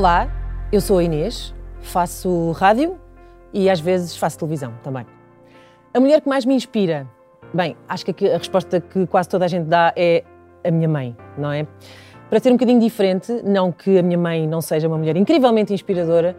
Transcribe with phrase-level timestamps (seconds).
[0.00, 0.32] Olá,
[0.72, 2.98] eu sou a Inês, faço rádio
[3.52, 5.04] e às vezes faço televisão também.
[5.92, 7.06] A mulher que mais me inspira?
[7.52, 10.24] Bem, acho que a resposta que quase toda a gente dá é
[10.64, 11.66] a minha mãe, não é?
[12.30, 15.74] Para ser um bocadinho diferente, não que a minha mãe não seja uma mulher incrivelmente
[15.74, 16.34] inspiradora,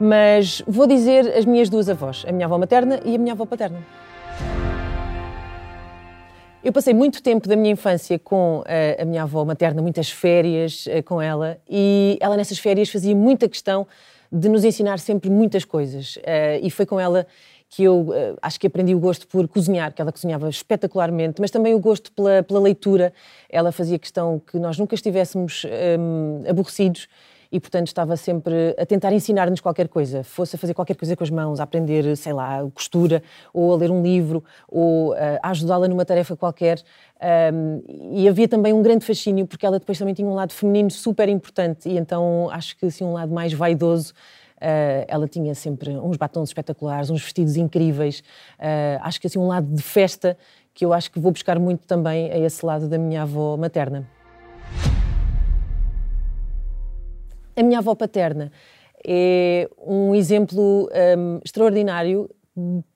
[0.00, 3.44] mas vou dizer as minhas duas avós, a minha avó materna e a minha avó
[3.44, 3.80] paterna.
[6.64, 10.08] Eu passei muito tempo da minha infância com a, eh, a minha avó materna, muitas
[10.10, 13.84] férias uh, com ela, e ela nessas férias fazia muita questão
[14.30, 16.16] de nos ensinar sempre muitas coisas.
[16.18, 17.26] Uh, e foi com ela
[17.68, 21.50] que eu uh, acho que aprendi o gosto por cozinhar, que ela cozinhava espetacularmente, mas
[21.50, 23.12] também o gosto pela, pela leitura.
[23.50, 25.66] Ela fazia questão que nós nunca estivéssemos
[25.98, 27.08] um, aborrecidos
[27.52, 31.22] e, portanto, estava sempre a tentar ensinar-nos qualquer coisa, fosse a fazer qualquer coisa com
[31.22, 35.50] as mãos, a aprender, sei lá, costura, ou a ler um livro, ou uh, a
[35.50, 36.82] ajudá-la numa tarefa qualquer.
[37.52, 40.90] Um, e havia também um grande fascínio, porque ela depois também tinha um lado feminino
[40.90, 44.14] super importante, e então acho que assim, um lado mais vaidoso.
[44.56, 48.20] Uh, ela tinha sempre uns batons espetaculares, uns vestidos incríveis.
[48.58, 50.38] Uh, acho que assim um lado de festa
[50.72, 54.08] que eu acho que vou buscar muito também a esse lado da minha avó materna.
[57.56, 58.50] A minha avó paterna
[59.06, 62.30] é um exemplo um, extraordinário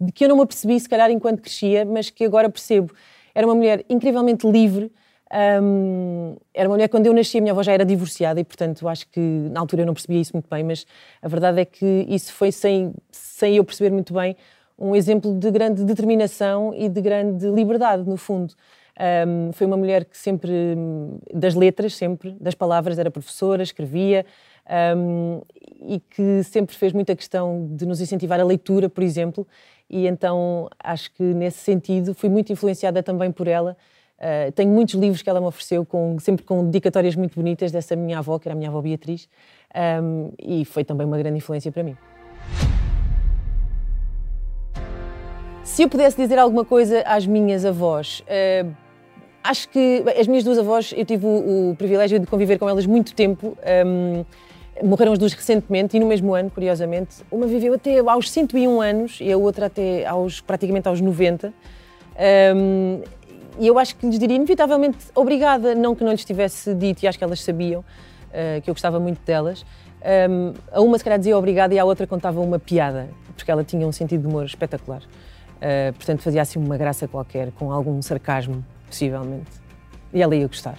[0.00, 2.92] de que eu não me apercebi, se calhar, enquanto crescia, mas que agora percebo.
[3.34, 4.90] Era uma mulher incrivelmente livre.
[5.62, 8.86] Um, era uma mulher, quando eu nasci, a minha avó já era divorciada e, portanto,
[8.88, 10.86] acho que na altura eu não percebia isso muito bem, mas
[11.22, 14.36] a verdade é que isso foi, sem, sem eu perceber muito bem,
[14.78, 18.54] um exemplo de grande determinação e de grande liberdade, no fundo.
[19.26, 20.52] Um, foi uma mulher que sempre,
[21.32, 24.26] das letras, sempre, das palavras, era professora, escrevia,
[24.96, 25.40] um,
[25.80, 29.46] e que sempre fez muita questão de nos incentivar a leitura, por exemplo,
[29.88, 33.76] e então acho que nesse sentido fui muito influenciada também por ela.
[34.18, 37.96] Uh, tenho muitos livros que ela me ofereceu, com, sempre com dedicatórias muito bonitas dessa
[37.96, 39.28] minha avó, que era a minha avó Beatriz,
[40.02, 41.96] um, e foi também uma grande influência para mim.
[45.72, 48.70] Se eu pudesse dizer alguma coisa às minhas avós, uh,
[49.42, 52.84] acho que as minhas duas avós, eu tive o, o, privilégio de conviver com elas
[52.84, 53.56] muito tempo.
[53.86, 54.22] Um,
[54.86, 57.24] morreram as duas recentemente e no mesmo ano, curiosamente.
[57.30, 61.54] Uma viveu até aos 101 anos e a outra até aos, praticamente aos 90.
[62.54, 63.00] Um,
[63.58, 67.08] e eu acho que lhes diria inevitavelmente obrigada, não que não lhes tivesse dito, e
[67.08, 69.64] acho que elas sabiam uh, que eu gostava muito delas.
[70.28, 73.64] Um, a uma se calhar dizia obrigada e à outra contava uma piada, porque ela
[73.64, 75.00] tinha um sentido de humor espetacular.
[75.62, 79.50] Uh, portanto, fazia assim uma graça qualquer, com algum sarcasmo possivelmente.
[80.12, 80.76] E ela ia gostar.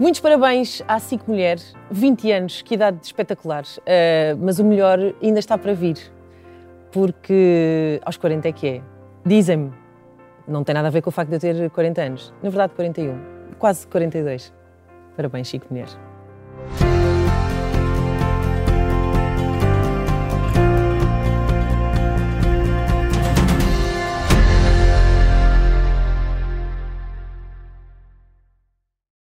[0.00, 1.58] Muitos parabéns à SIC Mulher,
[1.88, 3.62] 20 anos, que idade espetacular.
[3.62, 5.96] Uh, mas o melhor ainda está para vir,
[6.90, 8.82] porque aos 40 é que é.
[9.24, 9.72] Dizem-me,
[10.48, 12.34] não tem nada a ver com o facto de eu ter 40 anos.
[12.42, 13.16] Na verdade, 41,
[13.60, 14.52] quase 42.
[15.16, 15.86] Parabéns, Chico Mulher.